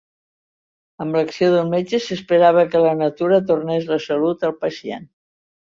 [1.05, 5.11] Amb l'acció del metge, s'esperava que la natura tornés la salut al pacient.